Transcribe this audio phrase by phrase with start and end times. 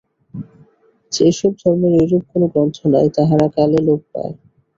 [1.11, 4.33] যে-সব ধর্মের এইরূপ কোন গ্রন্থ নাই, তাহারা কালে লোপ পায়।